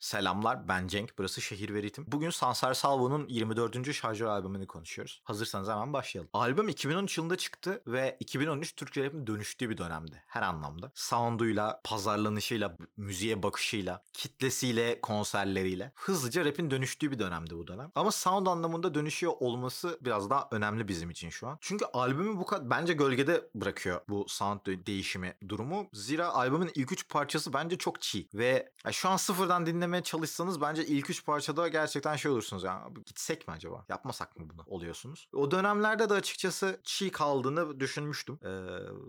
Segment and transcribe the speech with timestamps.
[0.00, 2.04] Selamlar ben Cenk burası Şehir ve Ritim.
[2.08, 3.92] Bugün Sansar Salvo'nun 24.
[3.94, 5.20] şarjör albümünü konuşuyoruz.
[5.24, 6.30] Hazırsanız hemen başlayalım.
[6.32, 10.92] Albüm 2013 yılında çıktı ve 2013 Türkçe rap'in dönüştüğü bir dönemdi her anlamda.
[10.94, 17.92] Sound'uyla, pazarlanışıyla, müziğe bakışıyla, kitlesiyle, konserleriyle hızlıca rap'in dönüştüğü bir dönemdi bu dönem.
[17.94, 21.58] Ama sound anlamında dönüşüyor olması biraz daha önemli bizim için şu an.
[21.60, 25.86] Çünkü albümü bu kadar bence gölgede bırakıyor bu sound de- değişimi durumu.
[25.92, 30.86] Zira albümün ilk üç parçası bence çok çiğ ve şu an sıfırdan dinlemeye çalışsanız bence
[30.86, 35.28] ilk üç parçada gerçekten şey olursunuz ya "Abi gitsek mi acaba yapmasak mı bunu oluyorsunuz.
[35.32, 38.38] O dönemlerde de açıkçası çiğ kaldığını düşünmüştüm.
[38.44, 38.48] Ee,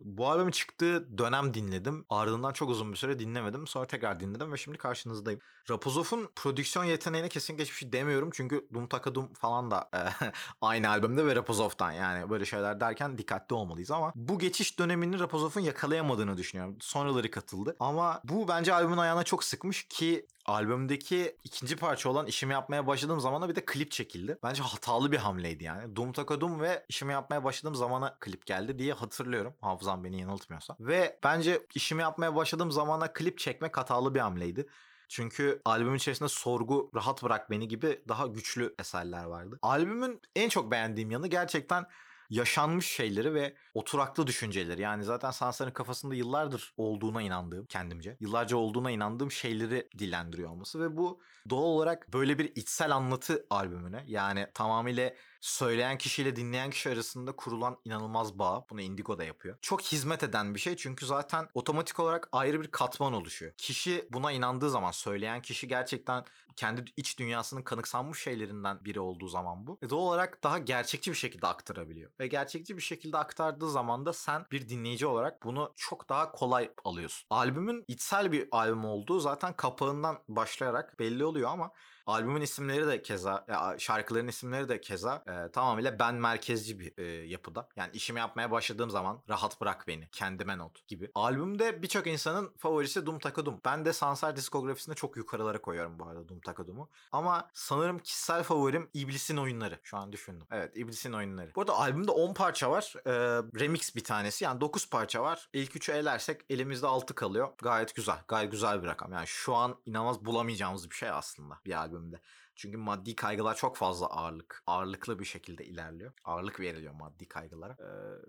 [0.04, 2.06] bu albümün çıktığı dönem dinledim.
[2.10, 3.68] Ardından çok uzun bir süre dinlemedim.
[3.68, 5.40] Sonra tekrar dinledim ve şimdi karşınızdayım.
[5.70, 8.30] Rapozov'un prodüksiyon yeteneğine kesinlikle hiçbir şey demiyorum.
[8.34, 10.26] Çünkü Dum Takadum falan da e,
[10.62, 15.62] aynı albümde ve Rapozov'dan yani böyle şeyler derken dikkatli olmalıyız ama bu geçiş dönemini Rapozov'un
[15.62, 16.78] yakalayamadığını düşünüyorum.
[16.80, 22.54] Sonraları katıldı ama bu bence albümün ayağına çok sıkmış ki albümdeki ikinci parça olan işimi
[22.54, 24.38] yapmaya başladığım zamana bir de klip çekildi.
[24.44, 25.96] Bence hatalı bir hamleydi yani.
[25.96, 29.54] Dum Takadum ve işimi yapmaya başladığım zamana klip geldi diye hatırlıyorum.
[29.62, 30.76] Hafızam beni yanıltmıyorsa.
[30.80, 34.68] Ve bence işimi yapmaya başladığım zamana klip çekmek hatalı bir hamleydi.
[35.08, 39.60] Çünkü albümün içerisinde sorgu, rahat bırak beni gibi daha güçlü eserler vardı.
[39.62, 41.86] Albümün en çok beğendiğim yanı gerçekten
[42.32, 44.82] yaşanmış şeyleri ve oturaklı düşünceleri.
[44.82, 50.98] Yani zaten Sansar'ın kafasında yıllardır olduğuna inandığım kendimce, yıllarca olduğuna inandığım şeyleri dillendiriyor olması ve
[50.98, 57.32] bu doğal olarak böyle bir içsel anlatı albümüne yani tamamıyla söyleyen kişiyle dinleyen kişi arasında
[57.32, 58.66] kurulan inanılmaz bağ.
[58.70, 59.58] Bunu Indigo da yapıyor.
[59.62, 63.54] Çok hizmet eden bir şey çünkü zaten otomatik olarak ayrı bir katman oluşuyor.
[63.58, 69.68] Kişi buna inandığı zaman söyleyen kişi gerçekten kendi iç dünyasının kanıksanmış şeylerinden biri olduğu zaman
[69.68, 69.80] bu.
[69.84, 72.12] Ve doğal olarak daha gerçekçi bir şekilde aktarabiliyor.
[72.22, 76.72] Ve gerçekçi bir şekilde aktardığı zaman da sen bir dinleyici olarak bunu çok daha kolay
[76.86, 77.28] alıyorsun.
[77.30, 81.72] Albümün içsel bir albüm olduğu zaten kapağından başlayarak belli oluyor ama
[82.08, 83.46] Albümün isimleri de keza,
[83.80, 87.70] şarkıların isimleri de keza e, tamamıyla ben merkezci bir e, yapıda.
[87.76, 91.12] Yani işimi yapmaya başladığım zaman rahat bırak beni, kendime not gibi.
[91.16, 93.62] Albümde birçok insanın favorisi Dum Takadum.
[93.66, 96.90] Ben de Sansar diskografisinde çok yukarılara koyuyorum bu arada Dum Takadum'u.
[97.12, 99.80] Ama sanırım kişisel favorim İblis'in oyunları.
[99.84, 100.48] Şu an düşündüm.
[100.52, 101.52] Evet İblis'in oyunları.
[101.56, 102.94] Bu arada albümde 10 parça var.
[103.06, 103.12] E,
[103.60, 104.44] remix bir tanesi.
[104.44, 105.50] Yani 9 parça var.
[105.54, 107.50] İlk 3'ü elersek elimizde 6 kalıyor.
[107.62, 108.18] Gayet güzel.
[108.28, 109.14] Gayet güzel bir rakam.
[109.14, 112.22] Yani şu an inanılmaz bulamayacağımız bir şey aslında bir albüm albümde.
[112.56, 116.12] Çünkü maddi kaygılar çok fazla ağırlık, ağırlıklı bir şekilde ilerliyor.
[116.26, 117.74] Ağırlık veriliyor maddi kaygılara.
[117.80, 117.86] Ee,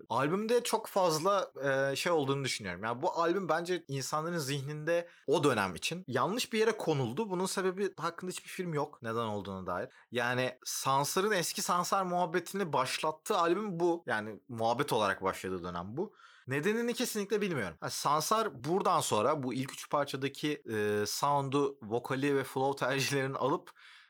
[0.09, 2.83] albümde çok fazla e, şey olduğunu düşünüyorum.
[2.83, 7.29] Yani bu albüm bence insanların zihninde o dönem için yanlış bir yere konuldu.
[7.29, 9.01] Bunun sebebi hakkında hiçbir film yok.
[9.01, 9.89] Neden olduğuna dair.
[10.11, 14.03] Yani Sansar'ın eski Sansar muhabbetini başlattığı albüm bu.
[14.07, 16.13] Yani muhabbet olarak başladığı dönem bu.
[16.47, 17.77] Nedenini kesinlikle bilmiyorum.
[17.81, 23.52] Yani Sansar buradan sonra bu ilk üç parçadaki e, sound'u, vokali ve flow tercihlerini alıp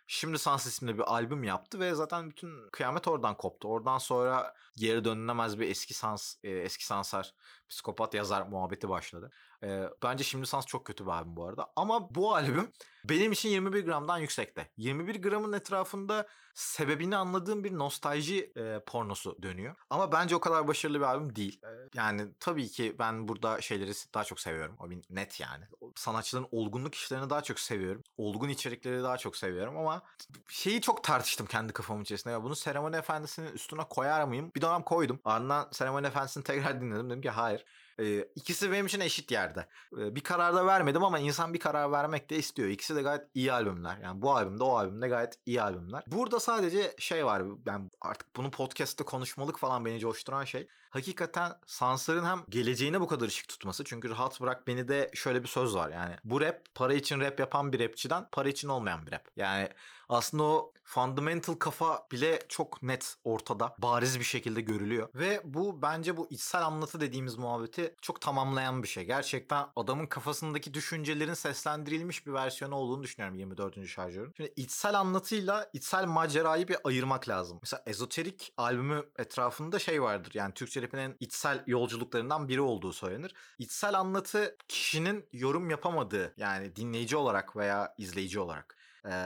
[0.08, 3.68] Şimdi Sans isimli bir albüm yaptı ve zaten bütün kıyamet oradan koptu.
[3.68, 7.34] Oradan sonra geri dönülemez bir eski Sans, e, eski Sansar
[7.70, 9.32] psikopat yazar muhabbeti başladı.
[9.64, 11.72] E, bence Şimdi Sans çok kötü bir albüm bu arada.
[11.76, 12.72] Ama bu albüm
[13.06, 14.70] benim için 21 gramdan yüksekte.
[14.78, 19.76] 21 gramın etrafında sebebini anladığım bir nostalji e, pornosu dönüyor.
[19.90, 21.62] Ama bence o kadar başarılı bir albüm değil.
[21.94, 24.76] Yani tabii ki ben burada şeyleri daha çok seviyorum.
[24.80, 25.66] O net yani.
[25.96, 28.04] Sanatçıların olgunluk işlerini daha çok seviyorum.
[28.18, 30.02] Olgun içerikleri daha çok seviyorum ama
[30.50, 32.34] şeyi çok tartıştım kendi kafamın içerisinde.
[32.34, 34.52] Ya bunu Seremoni Efendisi'nin üstüne koyar mıyım?
[34.56, 35.20] Bir dönem koydum.
[35.26, 37.10] Ardından Seremoni Efendisi'ni tekrar dinledim.
[37.10, 37.66] Dedim ki hayır.
[38.00, 39.68] E, ikisi benim için eşit yerde.
[39.92, 42.70] Bir karar da vermedim ama insan bir karar vermek de istiyor.
[42.70, 43.98] İkisi de gayet iyi albümler.
[43.98, 46.04] Yani bu albümde o albümde gayet iyi albümler.
[46.08, 47.44] Burada sadece şey var.
[47.66, 50.68] Ben artık bunu podcast'te konuşmalık falan beni coşturan şey.
[50.90, 53.84] Hakikaten Sansar'ın hem geleceğine bu kadar ışık tutması.
[53.84, 55.90] Çünkü rahat bırak beni de şöyle bir söz var.
[55.90, 59.28] Yani bu rap para için rap yapan bir rapçiden para için olmayan bir rap.
[59.36, 59.70] Yani
[60.10, 63.76] aslında o fundamental kafa bile çok net ortada.
[63.78, 65.10] Bariz bir şekilde görülüyor.
[65.16, 69.06] Ve bu bence bu içsel anlatı dediğimiz muhabbeti çok tamamlayan bir şey.
[69.06, 73.88] Gerçekten adamın kafasındaki düşüncelerin seslendirilmiş bir versiyonu olduğunu düşünüyorum 24.
[73.88, 74.34] şarjörün.
[74.38, 77.60] Şimdi içsel anlatıyla içsel macerayı bir ayırmak lazım.
[77.62, 80.32] Mesela Ezoterik albümü etrafında şey vardır.
[80.34, 83.34] Yani Türkçe rapinin içsel yolculuklarından biri olduğu söylenir.
[83.60, 88.78] İçsel anlatı kişinin yorum yapamadığı yani dinleyici olarak veya izleyici olarak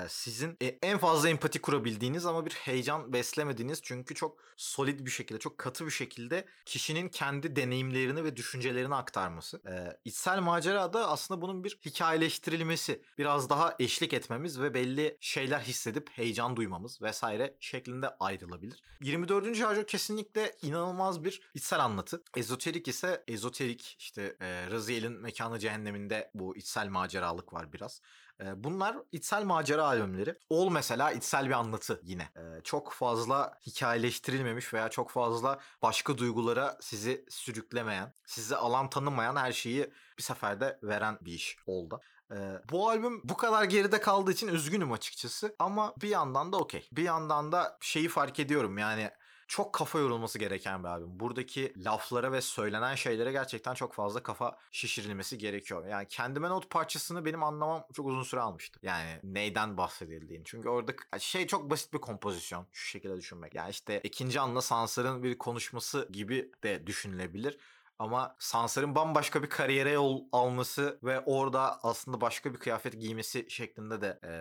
[0.09, 5.39] sizin e, en fazla empati kurabildiğiniz ama bir heyecan beslemediğiniz çünkü çok solid bir şekilde,
[5.39, 9.61] çok katı bir şekilde kişinin kendi deneyimlerini ve düşüncelerini aktarması.
[10.05, 13.01] İçsel macera da aslında bunun bir hikayeleştirilmesi.
[13.17, 18.83] Biraz daha eşlik etmemiz ve belli şeyler hissedip heyecan duymamız vesaire şeklinde ayrılabilir.
[19.01, 19.57] 24.
[19.57, 22.23] şarjör kesinlikle inanılmaz bir içsel anlatı.
[22.37, 28.01] Ezoterik ise ezoterik işte e, Raziel'in mekanı cehenneminde bu içsel maceralık var biraz.
[28.41, 30.35] Ee, bunlar içsel macera albümleri.
[30.49, 32.29] Ol mesela içsel bir anlatı yine.
[32.37, 39.51] Ee, çok fazla hikayeleştirilmemiş veya çok fazla başka duygulara sizi sürüklemeyen, sizi alan tanımayan her
[39.51, 42.01] şeyi bir seferde veren bir iş oldu.
[42.31, 46.89] Ee, bu albüm bu kadar geride kaldığı için üzgünüm açıkçası ama bir yandan da okey.
[46.91, 49.11] Bir yandan da şeyi fark ediyorum yani
[49.47, 51.19] çok kafa yorulması gereken bir albüm.
[51.19, 55.87] Buradaki laflara ve söylenen şeylere gerçekten çok fazla kafa şişirilmesi gerekiyor.
[55.87, 58.79] Yani kendime not parçasını benim anlamam çok uzun süre almıştı.
[58.83, 60.43] Yani neyden bahsedildiğini.
[60.45, 62.67] Çünkü orada şey çok basit bir kompozisyon.
[62.73, 63.55] Şu şekilde düşünmek.
[63.55, 67.57] Yani işte ikinci anla Sansar'ın bir konuşması gibi de düşünülebilir.
[67.99, 74.01] Ama Sansar'ın bambaşka bir kariyere yol alması ve orada aslında başka bir kıyafet giymesi şeklinde
[74.01, 74.31] de e,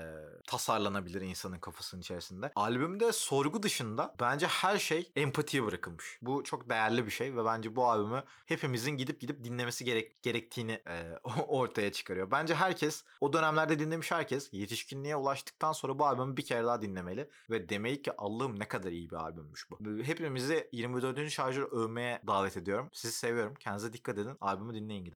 [0.47, 2.53] tasarlanabilir insanın kafasının içerisinde.
[2.55, 6.19] Albümde sorgu dışında bence her şey empatiye bırakılmış.
[6.23, 10.73] Bu çok değerli bir şey ve bence bu albümü hepimizin gidip gidip dinlemesi gerek, gerektiğini
[10.73, 11.19] e,
[11.49, 12.31] ortaya çıkarıyor.
[12.31, 17.31] Bence herkes o dönemlerde dinlemiş herkes yetişkinliğe ulaştıktan sonra bu albümü bir kere daha dinlemeli
[17.51, 19.79] ve demeyi ki Allah'ım ne kadar iyi bir albümmüş bu.
[20.03, 21.31] Hepimizi 24.
[21.31, 22.91] şarjör övmeye davet ediyorum.
[22.93, 23.46] Sizi seviyorum.
[23.55, 24.37] Kendinize dikkat edin.
[24.41, 25.15] Albümü dinleyin gidin.